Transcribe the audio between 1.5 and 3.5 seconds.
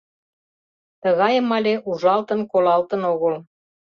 але ужалтын-колалтын огыл.